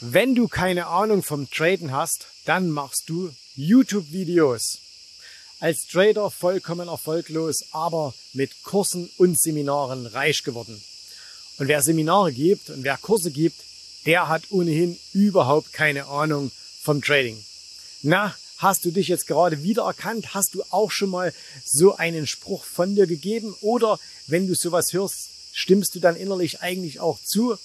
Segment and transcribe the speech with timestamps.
[0.00, 4.80] Wenn du keine Ahnung vom Traden hast, dann machst du YouTube-Videos.
[5.58, 10.78] Als Trader vollkommen erfolglos, aber mit Kursen und Seminaren reich geworden.
[11.56, 13.58] Und wer Seminare gibt und wer Kurse gibt,
[14.04, 16.50] der hat ohnehin überhaupt keine Ahnung
[16.82, 17.42] vom Trading.
[18.02, 20.34] Na, hast du dich jetzt gerade wiedererkannt?
[20.34, 21.32] Hast du auch schon mal
[21.64, 23.54] so einen Spruch von dir gegeben?
[23.62, 27.56] Oder wenn du sowas hörst, stimmst du dann innerlich eigentlich auch zu?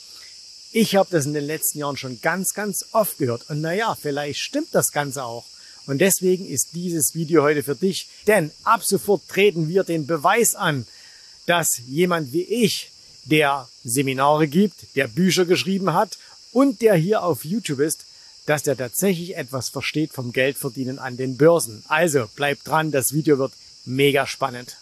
[0.73, 3.49] Ich habe das in den letzten Jahren schon ganz, ganz oft gehört.
[3.49, 5.45] Und naja, vielleicht stimmt das Ganze auch.
[5.85, 8.07] Und deswegen ist dieses Video heute für dich.
[8.25, 10.85] Denn ab sofort treten wir den Beweis an,
[11.45, 12.89] dass jemand wie ich,
[13.25, 16.17] der Seminare gibt, der Bücher geschrieben hat
[16.51, 18.05] und der hier auf YouTube ist,
[18.45, 21.83] dass der tatsächlich etwas versteht vom Geldverdienen an den Börsen.
[21.87, 23.51] Also bleib dran, das Video wird
[23.85, 24.77] mega spannend.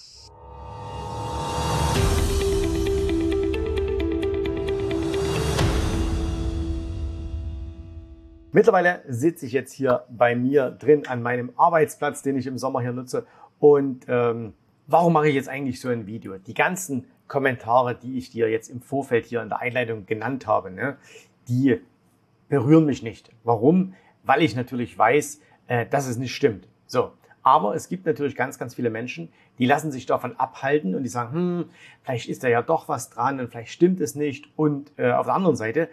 [8.51, 12.81] Mittlerweile sitze ich jetzt hier bei mir drin an meinem Arbeitsplatz, den ich im Sommer
[12.81, 13.27] hier nutze.
[13.59, 14.53] Und ähm,
[14.87, 16.35] warum mache ich jetzt eigentlich so ein Video?
[16.39, 20.71] Die ganzen Kommentare, die ich dir jetzt im Vorfeld hier in der Einleitung genannt habe,
[20.71, 20.97] ne,
[21.47, 21.79] die
[22.47, 23.29] berühren mich nicht.
[23.43, 23.93] Warum?
[24.23, 26.67] Weil ich natürlich weiß, äh, dass es nicht stimmt.
[26.87, 27.11] So.
[27.43, 31.09] Aber es gibt natürlich ganz, ganz viele Menschen, die lassen sich davon abhalten und die
[31.09, 31.65] sagen, hm,
[32.01, 34.49] vielleicht ist da ja doch was dran und vielleicht stimmt es nicht.
[34.55, 35.87] Und äh, auf der anderen Seite,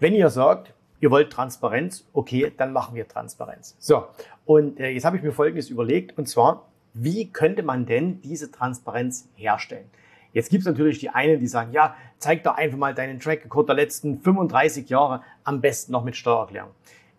[0.00, 3.76] wenn ihr sagt, ihr wollt Transparenz, okay, dann machen wir Transparenz.
[3.78, 4.06] So,
[4.46, 8.50] und äh, jetzt habe ich mir Folgendes überlegt, und zwar, wie könnte man denn diese
[8.50, 9.90] Transparenz herstellen?
[10.32, 13.48] Jetzt gibt es natürlich die einen, die sagen, ja, zeig doch einfach mal deinen Track
[13.50, 16.70] der letzten 35 Jahre, am besten noch mit Steuererklärung.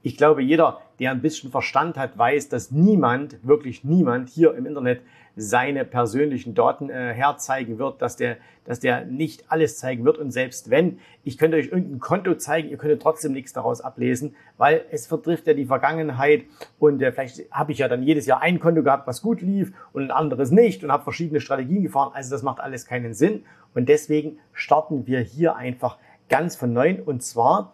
[0.06, 4.66] Ich glaube, jeder, der ein bisschen Verstand hat, weiß, dass niemand, wirklich niemand hier im
[4.66, 5.02] Internet
[5.38, 10.18] seine persönlichen Daten äh, herzeigen wird, dass der, dass der nicht alles zeigen wird.
[10.18, 14.36] Und selbst wenn, ich könnte euch irgendein Konto zeigen, ihr könntet trotzdem nichts daraus ablesen,
[14.58, 16.44] weil es vertrifft ja die Vergangenheit.
[16.80, 19.72] Und äh, vielleicht habe ich ja dann jedes Jahr ein Konto gehabt, was gut lief
[19.94, 22.12] und ein anderes nicht und habe verschiedene Strategien gefahren.
[22.14, 23.46] Also das macht alles keinen Sinn.
[23.74, 25.97] Und deswegen starten wir hier einfach
[26.28, 27.00] ganz von neuem.
[27.03, 27.74] Und zwar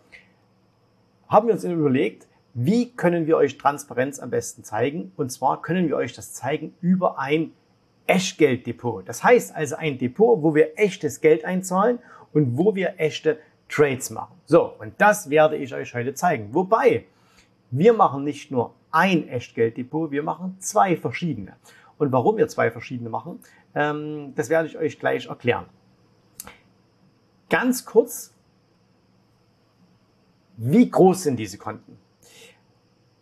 [1.30, 5.12] haben wir uns überlegt, wie können wir euch Transparenz am besten zeigen?
[5.16, 7.52] Und zwar können wir euch das zeigen über ein
[8.08, 9.08] Echtgelddepot.
[9.08, 12.00] Das heißt also ein Depot, wo wir echtes Geld einzahlen
[12.34, 13.38] und wo wir echte
[13.70, 14.36] Trades machen.
[14.46, 16.54] So, und das werde ich euch heute zeigen.
[16.54, 17.06] Wobei,
[17.70, 21.56] wir machen nicht nur ein Echtgelddepot, wir machen zwei verschiedene.
[22.00, 23.40] Und warum wir zwei verschiedene machen,
[23.76, 25.66] ähm, das werde ich euch gleich erklären.
[27.50, 28.34] Ganz kurz,
[30.62, 31.98] wie groß sind diese Konten?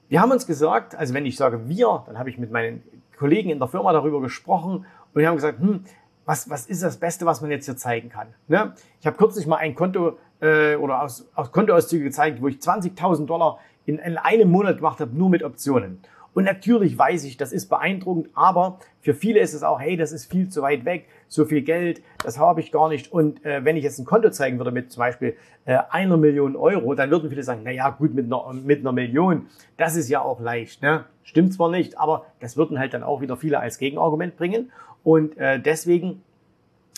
[0.09, 2.81] Wir haben uns gesagt, also wenn ich sage wir, dann habe ich mit meinen
[3.15, 5.83] Kollegen in der Firma darüber gesprochen und wir haben gesagt, hm,
[6.25, 8.27] was, was ist das Beste, was man jetzt hier zeigen kann?
[8.47, 8.73] Ne?
[8.99, 13.27] Ich habe kürzlich mal ein Konto äh, oder aus, aus Kontoauszüge gezeigt, wo ich 20.000
[13.27, 15.99] Dollar in, in einem Monat gemacht habe, nur mit Optionen.
[16.37, 20.11] Und natürlich weiß ich, das ist beeindruckend, aber für viele ist es auch, hey, das
[20.11, 23.11] ist viel zu weit weg, so viel Geld, das habe ich gar nicht.
[23.11, 26.55] Und äh, wenn ich jetzt ein Konto zeigen würde mit zum Beispiel äh, einer Million
[26.55, 30.09] Euro, dann würden viele sagen, na ja, gut, mit einer, mit einer Million, das ist
[30.09, 30.83] ja auch leicht.
[30.83, 31.05] Ne?
[31.23, 34.71] Stimmt zwar nicht, aber das würden halt dann auch wieder viele als Gegenargument bringen.
[35.03, 36.21] Und äh, deswegen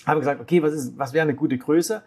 [0.05, 2.03] haben wir gesagt, okay, was, ist, was wäre eine gute Größe?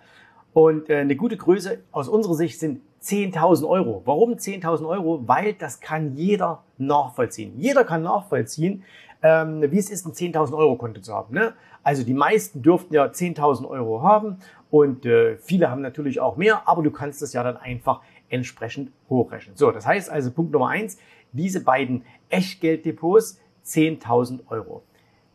[0.53, 4.03] Und äh, eine gute Größe aus unserer Sicht sind 10.000 Euro.
[4.05, 5.27] Warum 10.000 Euro?
[5.27, 7.55] Weil das kann jeder nachvollziehen.
[7.59, 8.85] Jeder kann nachvollziehen,
[9.23, 11.35] ähm, wie es ist, ein 10.000 Euro Konto zu haben.
[11.35, 11.55] Ne?
[11.83, 14.39] Also die meisten dürften ja 10.000 Euro haben
[14.71, 18.93] und äh, viele haben natürlich auch mehr, aber du kannst das ja dann einfach entsprechend
[19.09, 19.57] hochrechnen.
[19.57, 20.99] So, das heißt also Punkt Nummer eins,
[21.33, 24.83] diese beiden Echtgelddepots 10.000 Euro.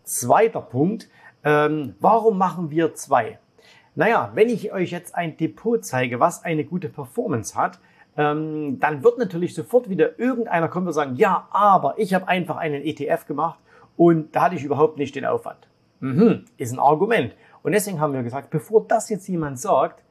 [0.03, 1.09] Zweiter Punkt,
[1.43, 3.39] ähm, warum machen wir zwei?
[3.97, 7.79] Naja, wenn ich euch jetzt ein Depot zeige, was eine gute Performance hat,
[8.15, 12.57] ähm, dann wird natürlich sofort wieder irgendeiner kommen und sagen, ja, aber ich habe einfach
[12.57, 13.59] einen ETF gemacht
[13.95, 15.67] und da hatte ich überhaupt nicht den Aufwand.
[15.99, 17.33] Mhm, ist ein Argument.
[17.63, 20.03] Und deswegen haben wir gesagt, bevor das jetzt jemand sagt,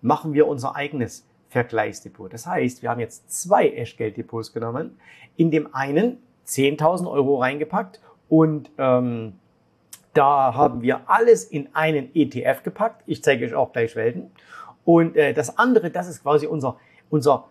[0.00, 2.32] machen wir unser eigenes Vergleichsdepot.
[2.32, 4.98] Das heißt, wir haben jetzt zwei Echtgelddepots genommen,
[5.36, 6.18] in dem einen
[6.48, 9.34] 10.000 Euro reingepackt und ähm,
[10.14, 13.02] da haben wir alles in einen ETF gepackt.
[13.06, 14.30] Ich zeige euch auch gleich Welten.
[14.84, 16.78] Und äh, das andere, das ist quasi unser,
[17.10, 17.48] unser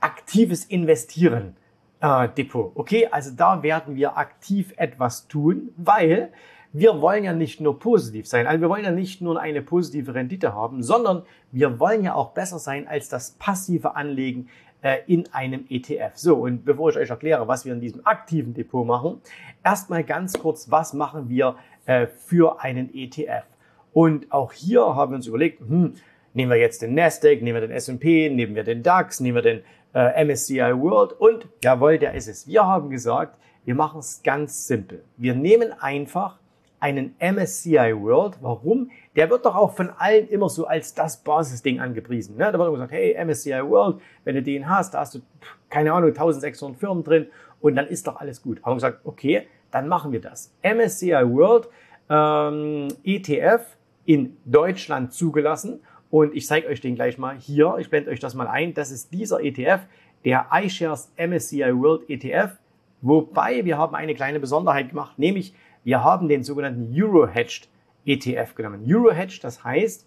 [0.00, 1.56] aktives Investieren
[2.00, 2.72] äh, Depot.
[2.74, 6.32] Okay, also da werden wir aktiv etwas tun, weil
[6.72, 10.14] wir wollen ja nicht nur positiv sein, also wir wollen ja nicht nur eine positive
[10.14, 14.48] Rendite haben, sondern wir wollen ja auch besser sein als das passive Anlegen
[14.82, 16.12] äh, in einem ETF.
[16.14, 19.20] So, und bevor ich euch erkläre, was wir in diesem aktiven Depot machen,
[19.64, 21.56] erstmal ganz kurz, was machen wir
[21.86, 23.44] äh, für einen ETF?
[23.92, 25.94] Und auch hier haben wir uns überlegt, hm,
[26.34, 29.42] Nehmen wir jetzt den Nasdaq, nehmen wir den S&P, nehmen wir den DAX, nehmen wir
[29.42, 29.60] den
[29.94, 32.46] äh, MSCI World und jawohl, der ist es.
[32.46, 35.04] Wir haben gesagt, wir machen es ganz simpel.
[35.18, 36.38] Wir nehmen einfach
[36.80, 38.38] einen MSCI World.
[38.40, 38.90] Warum?
[39.14, 42.36] Der wird doch auch von allen immer so als das Basisding angepriesen.
[42.36, 42.50] Ne?
[42.50, 45.20] Da wird immer gesagt, hey, MSCI World, wenn du den hast, da hast du,
[45.68, 47.26] keine Ahnung, 1600 Firmen drin
[47.60, 48.62] und dann ist doch alles gut.
[48.62, 50.54] Haben wir gesagt, okay, dann machen wir das.
[50.62, 51.68] MSCI World
[52.08, 55.80] ähm, ETF in Deutschland zugelassen
[56.10, 57.76] und ich zeige euch den gleich mal hier.
[57.78, 58.74] Ich blende euch das mal ein.
[58.74, 59.80] Das ist dieser ETF,
[60.24, 62.52] der iShares MSCI World ETF.
[63.00, 65.54] Wobei wir haben eine kleine Besonderheit gemacht, nämlich
[65.84, 67.68] wir haben den sogenannten Euro-Hedged
[68.06, 68.84] ETF genommen.
[68.86, 70.06] Euro-Hedged, das heißt,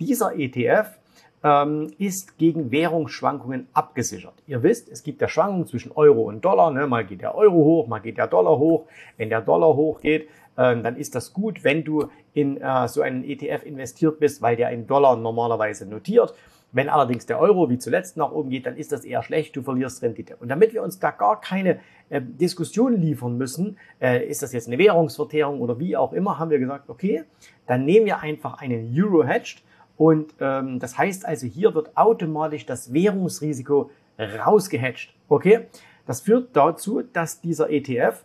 [0.00, 0.98] dieser ETF
[1.44, 4.34] ähm, ist gegen Währungsschwankungen abgesichert.
[4.46, 6.70] Ihr wisst, es gibt ja Schwankungen zwischen Euro und Dollar.
[6.70, 6.86] Ne?
[6.86, 8.86] Mal geht der Euro hoch, mal geht der Dollar hoch.
[9.18, 10.22] Wenn der Dollar hochgeht,
[10.56, 14.56] äh, dann ist das gut, wenn du in äh, so einen ETF investiert bist, weil
[14.56, 16.34] der in Dollar normalerweise notiert.
[16.74, 19.62] Wenn allerdings der Euro wie zuletzt nach oben geht, dann ist das eher schlecht, du
[19.62, 20.34] verlierst Rendite.
[20.36, 21.78] Und damit wir uns da gar keine
[22.10, 26.50] äh, Diskussion liefern müssen, äh, ist das jetzt eine Währungsverteilung oder wie auch immer, haben
[26.50, 27.22] wir gesagt, okay,
[27.68, 29.62] dann nehmen wir einfach einen Euro-Hedged
[29.96, 35.14] und ähm, das heißt also, hier wird automatisch das Währungsrisiko rausgehatcht.
[35.28, 35.66] Okay?
[36.06, 38.24] Das führt dazu, dass dieser ETF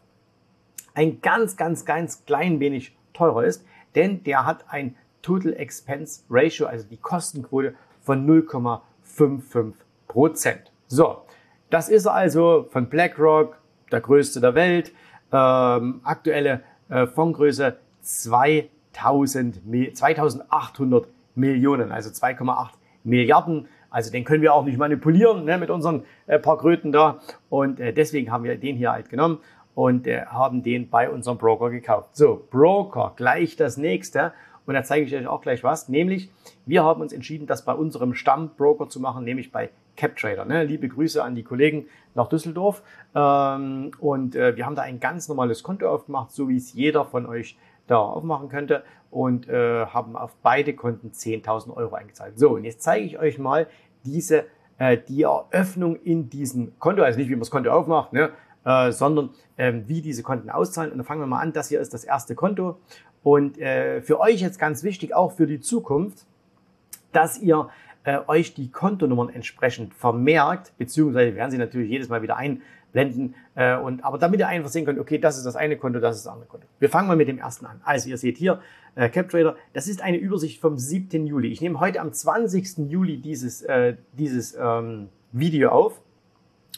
[0.96, 3.64] ein ganz, ganz, ganz klein wenig teurer ist,
[3.94, 7.76] denn der hat ein Total Expense Ratio, also die Kostenquote
[8.10, 9.74] von 0,55
[10.08, 10.72] Prozent.
[10.88, 11.22] So,
[11.70, 13.60] das ist also von BlackRock
[13.92, 14.92] der größte der Welt.
[15.32, 19.62] Ähm, aktuelle äh, Fondsgröße 2000,
[19.94, 22.70] 2800 Millionen, also 2,8
[23.04, 23.68] Milliarden.
[23.92, 27.20] Also den können wir auch nicht manipulieren ne, mit unseren äh, paar Kröten da.
[27.52, 29.38] Und äh, deswegen haben wir den hier halt genommen
[29.80, 32.10] und äh, haben den bei unserem Broker gekauft.
[32.12, 34.34] So, Broker, gleich das nächste.
[34.66, 35.88] Und da zeige ich euch auch gleich was.
[35.88, 36.30] Nämlich,
[36.66, 40.44] wir haben uns entschieden, das bei unserem Stammbroker zu machen, nämlich bei CapTrader.
[40.44, 40.66] Ne?
[40.66, 42.84] Liebe Grüße an die Kollegen nach Düsseldorf.
[43.16, 47.06] Ähm, und äh, wir haben da ein ganz normales Konto aufgemacht, so wie es jeder
[47.06, 48.84] von euch da aufmachen könnte.
[49.12, 52.38] Und äh, haben auf beide Konten 10.000 Euro eingezahlt.
[52.38, 53.66] So, und jetzt zeige ich euch mal
[54.04, 54.44] diese,
[54.78, 57.02] äh, die Eröffnung in diesem Konto.
[57.02, 58.32] Also nicht, wie man das Konto aufmacht, ne?
[58.66, 60.92] Äh, sondern ähm, wie diese Konten auszahlen.
[60.92, 61.54] Und dann fangen wir mal an.
[61.54, 62.78] Das hier ist das erste Konto.
[63.24, 66.26] Und äh, für euch jetzt ganz wichtig, auch für die Zukunft,
[67.12, 67.70] dass ihr
[68.04, 73.36] äh, euch die Kontonummern entsprechend vermerkt, beziehungsweise werden sie natürlich jedes Mal wieder einblenden.
[73.56, 76.18] Äh, und, aber damit ihr einfach sehen könnt, okay, das ist das eine Konto, das
[76.18, 76.68] ist das andere Konto.
[76.80, 77.82] Wir fangen mal mit dem ersten an.
[77.84, 78.62] Also ihr seht hier
[78.96, 81.28] äh, CapTrader, das ist eine Übersicht vom 7.
[81.28, 81.50] Juli.
[81.50, 82.90] Ich nehme heute am 20.
[82.90, 86.02] Juli dieses, äh, dieses ähm, Video auf.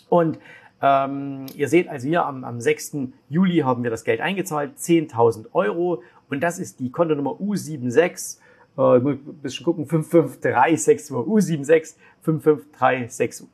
[0.09, 0.39] Und
[0.81, 2.97] ähm, ihr seht also hier am, am 6.
[3.29, 6.01] Juli haben wir das Geld eingezahlt, 10.000 Euro.
[6.29, 8.39] Und das ist die Kontonummer U76.
[8.77, 13.47] Äh, muss ein bisschen gucken, 55362, U76, 55362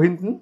[0.00, 0.40] hinten.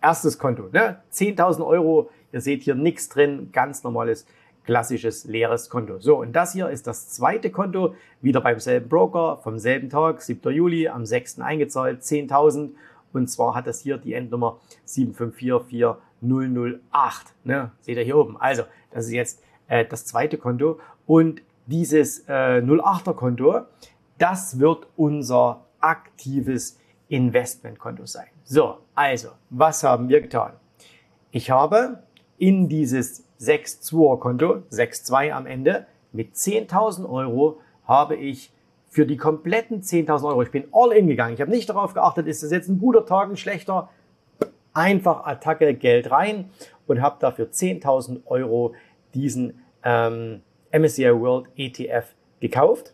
[0.00, 1.00] Erstes Konto, ne?
[1.12, 2.10] 10.000 Euro.
[2.32, 4.26] Ihr seht hier nichts drin, ganz normales
[4.64, 5.98] klassisches leeres Konto.
[5.98, 10.22] So, und das hier ist das zweite Konto, wieder beim selben Broker, vom selben Tag,
[10.22, 10.52] 7.
[10.52, 11.40] Juli, am 6.
[11.40, 12.70] eingezahlt, 10.000.
[13.12, 16.78] Und zwar hat das hier die Endnummer 7544008.
[17.44, 17.72] Ne?
[17.80, 18.36] Seht ihr hier oben.
[18.38, 20.80] Also, das ist jetzt äh, das zweite Konto.
[21.06, 23.60] Und dieses äh, 08er Konto,
[24.18, 26.78] das wird unser aktives
[27.08, 28.28] Investmentkonto sein.
[28.44, 30.52] So, also, was haben wir getan?
[31.30, 32.02] Ich habe
[32.38, 38.51] in dieses 6-2er Konto, 6-2 am Ende, mit 10.000 Euro habe ich
[38.92, 42.26] für die kompletten 10.000 Euro, ich bin all in gegangen, ich habe nicht darauf geachtet,
[42.26, 43.88] ist das jetzt ein guter Tag, ein schlechter,
[44.74, 46.50] einfach Attacke Geld rein
[46.86, 48.74] und habe dafür 10.000 Euro
[49.14, 52.92] diesen ähm, MSCI World ETF gekauft.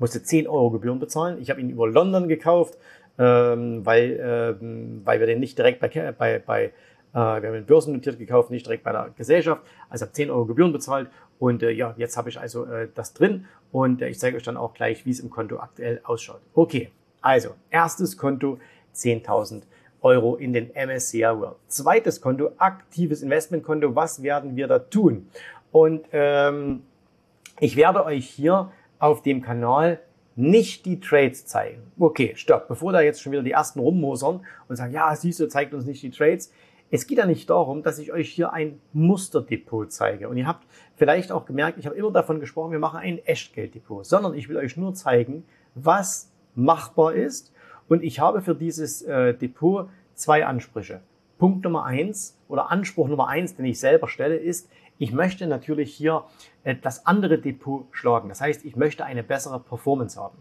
[0.00, 1.40] Musste 10 Euro Gebühren bezahlen.
[1.40, 2.76] Ich habe ihn über London gekauft,
[3.20, 6.70] ähm, weil, ähm, weil wir den nicht direkt bei, bei, bei äh,
[7.12, 9.62] wir haben den börsennotiert gekauft, nicht direkt bei der Gesellschaft.
[9.88, 11.08] Also habe 10 Euro Gebühren bezahlt
[11.38, 14.42] und äh, ja, jetzt habe ich also äh, das drin und äh, ich zeige euch
[14.44, 16.40] dann auch gleich, wie es im Konto aktuell ausschaut.
[16.54, 18.58] Okay, also erstes Konto
[18.94, 19.62] 10.000
[20.02, 21.56] Euro in den MSCI World.
[21.68, 23.94] Zweites Konto, aktives Investmentkonto.
[23.94, 25.28] Was werden wir da tun?
[25.70, 26.82] Und ähm,
[27.60, 30.00] ich werde euch hier auf dem Kanal
[30.34, 31.82] nicht die Trades zeigen.
[31.98, 32.68] Okay, stopp.
[32.68, 35.84] Bevor da jetzt schon wieder die ersten rummosern und sagen, ja, siehst du, zeigt uns
[35.84, 36.52] nicht die Trades.
[36.90, 40.28] Es geht ja nicht darum, dass ich euch hier ein Musterdepot zeige.
[40.28, 40.66] Und ihr habt
[41.02, 44.56] vielleicht auch gemerkt, ich habe immer davon gesprochen, wir machen ein Echtgelddepot, sondern ich will
[44.56, 45.42] euch nur zeigen,
[45.74, 47.52] was machbar ist.
[47.88, 51.00] Und ich habe für dieses äh, Depot zwei Ansprüche.
[51.38, 55.92] Punkt Nummer eins oder Anspruch Nummer eins, den ich selber stelle, ist, ich möchte natürlich
[55.92, 56.22] hier
[56.62, 58.28] äh, das andere Depot schlagen.
[58.28, 60.38] Das heißt, ich möchte eine bessere Performance haben.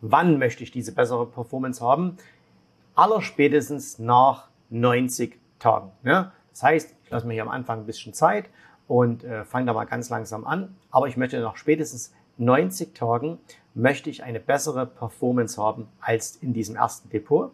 [0.00, 2.16] wann möchte ich diese bessere Performance haben?
[2.94, 5.92] Allerspätestens nach 90 Tagen.
[6.02, 6.32] Ja?
[6.50, 8.48] Das heißt, ich lasse mir hier am Anfang ein bisschen Zeit
[8.88, 10.74] und äh, fange da mal ganz langsam an.
[10.90, 13.38] Aber ich möchte nach spätestens 90 Tagen
[13.74, 17.52] möchte ich eine bessere Performance haben als in diesem ersten Depot.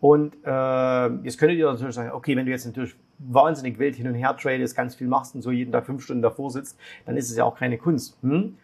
[0.00, 4.08] Und äh, jetzt könntet ihr natürlich sagen, okay, wenn du jetzt natürlich wahnsinnig wild hin
[4.08, 7.16] und her tradest, ganz viel machst und so jeden Tag fünf Stunden davor sitzt, dann
[7.18, 8.16] ist es ja auch keine Kunst.
[8.22, 8.56] Hm?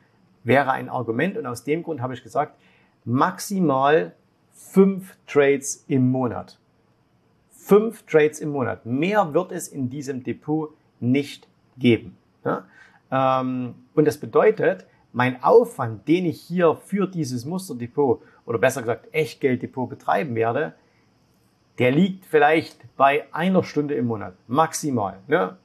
[0.45, 2.57] Wäre ein Argument und aus dem Grund habe ich gesagt,
[3.05, 4.15] maximal
[4.55, 6.59] fünf Trades im Monat.
[7.51, 8.87] Fünf Trades im Monat.
[8.87, 10.71] Mehr wird es in diesem Depot
[11.01, 11.47] nicht
[11.79, 12.17] geben.
[12.45, 12.65] Ja?
[13.11, 19.09] Ähm, und das bedeutet, mein Aufwand, den ich hier für dieses Musterdepot oder besser gesagt
[19.13, 20.75] Echtgelddepot betreiben werde,
[21.79, 25.19] der liegt vielleicht bei einer Stunde im Monat, maximal.
[25.27, 25.57] Ne?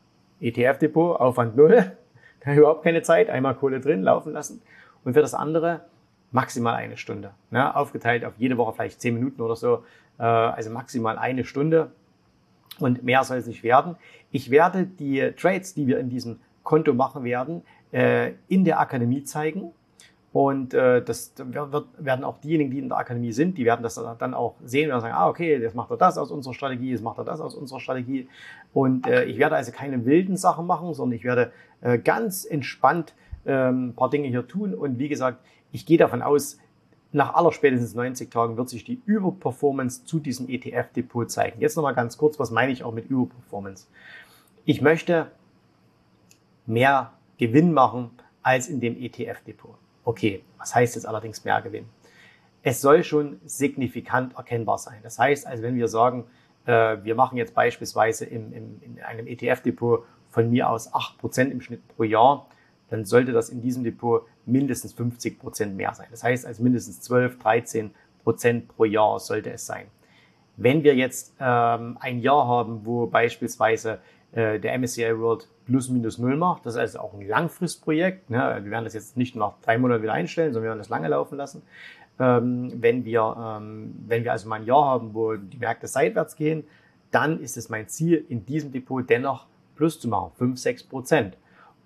[0.42, 1.92] ETF-Depot, Aufwand null,
[2.46, 4.62] da überhaupt keine Zeit, einmal Kohle drin, laufen lassen.
[5.04, 5.82] Und für das andere
[6.32, 7.32] maximal eine Stunde.
[7.50, 7.76] Ne?
[7.76, 9.84] Aufgeteilt auf jede Woche vielleicht zehn Minuten oder so,
[10.18, 11.92] äh, also maximal eine Stunde.
[12.82, 13.96] Und mehr soll es nicht werden.
[14.32, 19.24] Ich werde die Trades, die wir in diesem Konto machen werden, äh, in der Akademie
[19.24, 19.72] zeigen.
[20.34, 24.00] Und äh, das wird, werden auch diejenigen, die in der Akademie sind, die werden das
[24.18, 27.04] dann auch sehen und sagen, ah, okay, jetzt macht er das aus unserer Strategie, jetzt
[27.04, 28.30] macht er das aus unserer Strategie.
[28.74, 33.14] Und äh, ich werde also keine wilden Sachen machen, sondern ich werde äh, ganz entspannt
[33.46, 34.74] ähm, ein paar Dinge hier tun.
[34.74, 35.40] Und wie gesagt,
[35.74, 36.60] ich gehe davon aus,
[37.14, 41.60] nach aller spätestens 90 Tagen wird sich die Überperformance zu diesem ETF-Depot zeigen.
[41.60, 43.88] Jetzt nochmal ganz kurz, was meine ich auch mit Überperformance?
[44.66, 45.32] Ich möchte
[46.66, 48.12] mehr Gewinn machen
[48.44, 49.76] als in dem ETF-Depot.
[50.04, 51.86] Okay, was heißt jetzt allerdings mehr Gewinn?
[52.64, 55.00] Es soll schon signifikant erkennbar sein.
[55.04, 56.26] Das heißt, also wenn wir sagen,
[56.66, 62.04] äh, wir machen jetzt beispielsweise in einem ETF-Depot von mir aus 8% im Schnitt pro
[62.04, 62.48] Jahr,
[62.92, 66.08] dann sollte das in diesem Depot mindestens 50% mehr sein.
[66.12, 69.88] Das heißt, also mindestens 12, 13% pro Jahr sollte es sein.
[70.58, 74.00] Wenn wir jetzt ähm, ein Jahr haben, wo beispielsweise
[74.34, 76.66] äh, der MSCI World plus minus null macht.
[76.66, 78.30] Das ist also auch ein Langfristprojekt.
[78.30, 78.60] Ne?
[78.64, 81.08] Wir werden das jetzt nicht nach drei Monaten wieder einstellen, sondern wir werden das lange
[81.10, 81.62] laufen lassen.
[82.20, 86.36] Ähm, wenn, wir, ähm, wenn wir also mal ein Jahr haben, wo die Märkte seitwärts
[86.36, 86.64] gehen,
[87.10, 91.38] dann ist es mein Ziel, in diesem Depot dennoch plus zu machen, 5, 6 Prozent.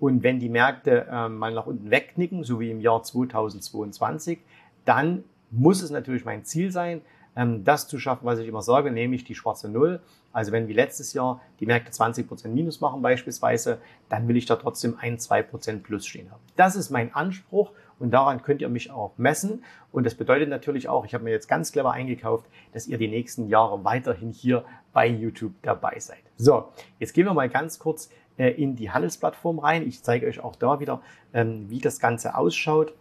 [0.06, 4.38] Und wenn die Märkte ähm, mal nach unten wegknicken, so wie im Jahr 2022,
[4.86, 7.02] dann muss es natürlich mein Ziel sein,
[7.36, 10.02] ähm, das zu schaffen, was ich immer sage, nämlich die schwarze Null.
[10.32, 14.58] Also wenn wie letztes Jahr die Märkte 20% Minus machen beispielsweise, dann will ich da
[14.58, 16.44] trotzdem ein, zwei Prozent Plus stehen haben.
[16.56, 19.64] Das ist mein Anspruch und daran könnt ihr mich auch messen.
[19.92, 23.08] Und das bedeutet natürlich auch, ich habe mir jetzt ganz clever eingekauft, dass ihr die
[23.08, 26.20] nächsten Jahre weiterhin hier bei YouTube dabei seid.
[26.38, 26.66] So,
[27.00, 29.88] jetzt gehen wir mal ganz kurz äh, in die Handelsplattform rein.
[29.88, 31.02] Ich zeige euch auch da wieder,
[31.34, 32.94] ähm, wie das Ganze ausschaut.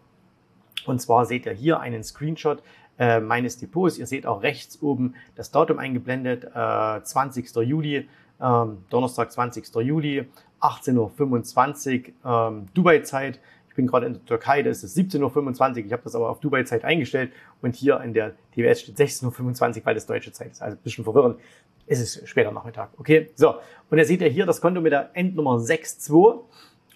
[0.86, 2.62] Und zwar seht ihr hier einen Screenshot
[2.98, 3.98] äh, meines Depots.
[3.98, 7.54] Ihr seht auch rechts oben das Datum eingeblendet, äh, 20.
[7.56, 8.08] Juli,
[8.40, 9.74] ähm, Donnerstag, 20.
[9.76, 10.28] Juli,
[10.60, 13.40] 18.25 Uhr ähm, Dubai-Zeit.
[13.75, 15.87] Ich bin gerade in der Türkei, da ist es 17.25 Uhr.
[15.87, 19.87] Ich habe das aber auf Dubai-Zeit eingestellt und hier in der TWS steht 16.25 Uhr,
[19.87, 20.62] weil das deutsche Zeit ist.
[20.62, 21.40] Also ein bisschen verwirrend.
[21.88, 22.90] Es ist später Nachmittag.
[22.99, 23.57] Okay, so.
[23.90, 26.14] Und da seht ihr hier das Konto mit der Endnummer 62.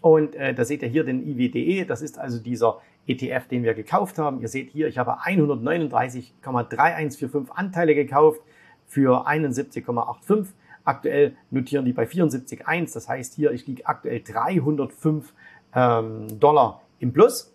[0.03, 1.85] Und äh, da seht ihr hier den IWDE.
[1.85, 4.41] Das ist also dieser ETF, den wir gekauft haben.
[4.41, 8.41] Ihr seht hier, ich habe 139,3145 Anteile gekauft
[8.87, 10.47] für 71,85.
[10.85, 12.95] Aktuell notieren die bei 74,1.
[12.95, 15.35] Das heißt hier, ich liege aktuell 305
[15.75, 17.53] ähm, Dollar im Plus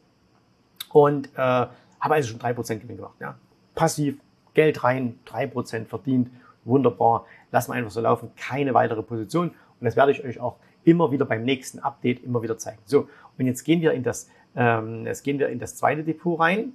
[0.92, 3.16] und äh, habe also schon 3% Gewinn gemacht.
[3.20, 3.36] Ja.
[3.76, 4.18] Passiv,
[4.54, 6.30] Geld rein, 3% verdient,
[6.64, 7.26] wunderbar.
[7.52, 9.50] Lassen wir einfach so laufen, keine weitere Position.
[9.50, 12.80] Und das werde ich euch auch immer wieder beim nächsten Update immer wieder zeigen.
[12.86, 16.40] So, und jetzt gehen wir in das ähm, jetzt gehen wir in das zweite Depot
[16.40, 16.74] rein.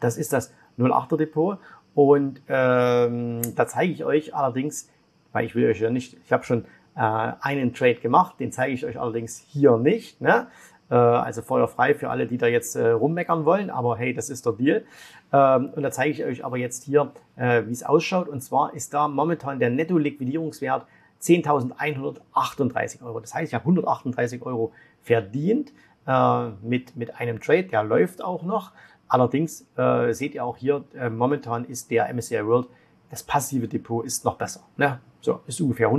[0.00, 1.58] Das ist das 08er Depot.
[1.94, 4.90] Und ähm, da zeige ich euch allerdings,
[5.32, 6.66] weil ich will euch ja nicht, ich habe schon
[6.96, 10.20] äh, einen Trade gemacht, den zeige ich euch allerdings hier nicht.
[10.20, 10.48] Ne?
[10.90, 14.46] Äh, also feuerfrei für alle, die da jetzt äh, rummeckern wollen, aber hey, das ist
[14.46, 14.84] der Deal.
[15.32, 18.28] Ähm, und da zeige ich euch aber jetzt hier, äh, wie es ausschaut.
[18.28, 20.86] Und zwar ist da momentan der Netto-Liquidierungswert
[21.20, 23.20] 10.138 Euro.
[23.20, 24.72] Das heißt, ich habe 138 Euro
[25.02, 25.72] verdient
[26.06, 28.72] äh, mit, mit einem Trade, der läuft auch noch.
[29.08, 32.68] Allerdings äh, seht ihr auch hier, äh, momentan ist der MSCI World,
[33.10, 34.60] das passive Depot ist noch besser.
[34.76, 35.00] Ne?
[35.20, 35.90] So, ist ungefähr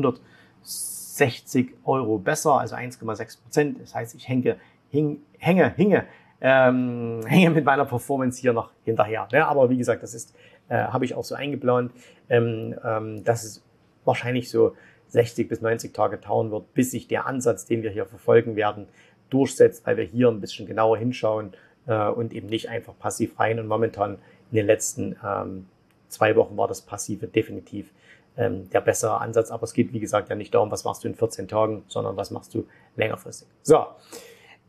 [0.68, 3.82] 160 Euro besser, also 1,6 Prozent.
[3.82, 4.58] Das heißt, ich hänge,
[4.90, 6.06] hing, hänge, hinge,
[6.42, 9.28] ähm, hänge mit meiner Performance hier noch hinterher.
[9.32, 9.46] Ne?
[9.46, 10.36] Aber wie gesagt, das ist,
[10.70, 11.92] äh, habe ich auch so eingeplant,
[12.30, 13.64] ähm, ähm, dass es
[14.06, 14.76] wahrscheinlich so
[15.10, 18.88] 60 bis 90 Tage dauern wird, bis sich der Ansatz, den wir hier verfolgen werden,
[19.30, 21.54] durchsetzt, weil wir hier ein bisschen genauer hinschauen
[21.88, 23.60] äh, und eben nicht einfach passiv rein.
[23.60, 24.18] Und momentan
[24.52, 25.68] in den letzten ähm,
[26.10, 27.92] zwei Wochen war das Passive definitiv
[28.38, 29.52] ähm, der bessere Ansatz.
[29.52, 32.16] Aber es geht, wie gesagt, ja nicht darum, was machst du in 14 Tagen, sondern
[32.18, 32.66] was machst du
[32.96, 33.48] längerfristig.
[33.64, 33.86] So.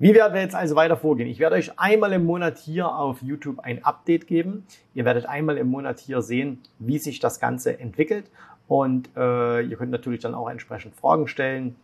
[0.01, 1.29] Wie werden wir jetzt also weiter vorgehen?
[1.29, 4.65] Ich werde euch einmal im Monat hier auf YouTube ein Update geben.
[4.95, 8.31] Ihr werdet einmal im Monat hier sehen, wie sich das Ganze entwickelt.
[8.69, 11.75] Und äh, ihr könnt natürlich dann auch entsprechend Fragen stellen.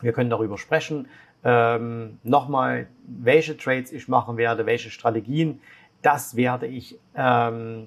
[0.00, 1.06] Wir können darüber sprechen.
[1.44, 5.60] Ähm, Nochmal, welche Trades ich machen werde, welche Strategien,
[6.02, 7.86] das werde ich ähm,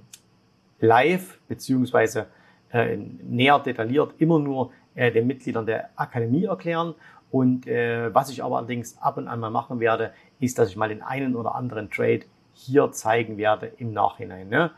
[0.80, 2.28] live beziehungsweise
[2.72, 6.96] äh, näher detailliert immer nur äh, den Mitgliedern der Akademie erklären.
[7.30, 10.76] Und äh, was ich aber allerdings ab und an mal machen werde, ist, dass ich
[10.76, 12.22] mal den einen oder anderen Trade
[12.54, 14.50] hier zeigen werde im Nachhinein.
[14.50, 14.72] Ne?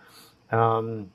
[0.52, 1.10] Ähm,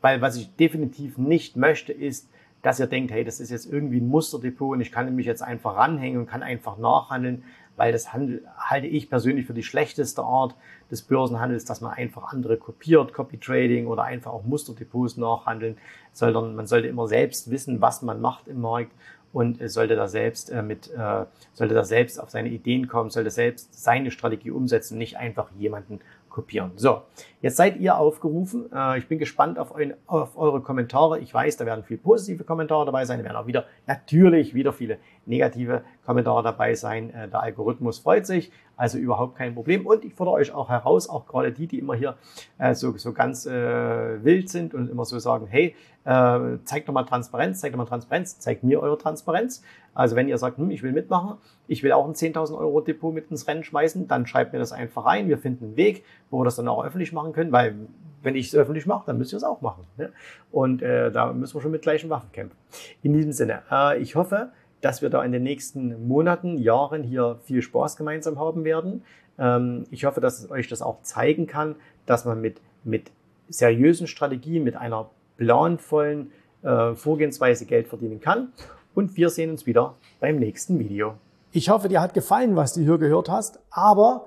[0.00, 2.30] weil was ich definitiv nicht möchte, ist,
[2.62, 5.42] dass ihr denkt, hey, das ist jetzt irgendwie ein Musterdepot und ich kann mich jetzt
[5.42, 7.44] einfach ranhängen und kann einfach nachhandeln,
[7.78, 10.54] weil das handel, halte ich persönlich für die schlechteste Art
[10.90, 15.78] des Börsenhandels, dass man einfach andere kopiert, Copy Trading oder einfach auch Musterdepots nachhandeln,
[16.12, 18.92] sondern man sollte immer selbst wissen, was man macht im Markt
[19.32, 23.30] und sollte da selbst äh, mit, äh, sollte da selbst auf seine Ideen kommen, sollte
[23.30, 26.72] selbst seine Strategie umsetzen, nicht einfach jemanden kopieren.
[26.76, 27.02] So,
[27.42, 28.70] jetzt seid ihr aufgerufen.
[28.72, 31.18] Äh, ich bin gespannt auf, eu auf, eure Kommentare.
[31.18, 33.18] Ich weiß, da werden viele positive Kommentare dabei sein.
[33.18, 37.10] Da werden auch wieder natürlich wieder viele negative Kommentare dabei sein.
[37.10, 39.86] Äh, der Algorithmus freut sich, also überhaupt kein Problem.
[39.86, 42.16] Und ich fordere euch auch heraus, auch gerade die, die immer hier
[42.58, 46.92] äh, so, so ganz äh, wild sind und immer so sagen, hey, äh, zeigt doch
[46.92, 49.62] mal Transparenz, zeigt doch mal Transparenz, zeigt mir eure Transparenz.
[49.94, 53.12] Also wenn ihr sagt, hm, ich will mitmachen, ich will auch ein 10.000 Euro Depot
[53.12, 55.28] mit ins Rennen schmeißen, dann schreibt mir das einfach rein.
[55.28, 57.74] Wir finden einen Weg, wo wir das dann auch öffentlich machen können, weil
[58.22, 59.84] wenn ich es öffentlich mache, dann müsst ihr es auch machen.
[59.96, 60.12] Ne?
[60.50, 62.56] Und äh, da müssen wir schon mit gleichen Waffen kämpfen.
[63.02, 67.38] In diesem Sinne, äh, ich hoffe, dass wir da in den nächsten Monaten, Jahren hier
[67.44, 69.04] viel Spaß gemeinsam haben werden.
[69.38, 73.10] Ähm, ich hoffe, dass es euch das auch zeigen kann, dass man mit, mit
[73.48, 76.32] seriösen Strategien, mit einer planvollen
[76.62, 78.52] äh, Vorgehensweise Geld verdienen kann
[78.94, 81.14] und wir sehen uns wieder beim nächsten Video.
[81.52, 84.26] Ich hoffe, dir hat gefallen, was du hier gehört hast, aber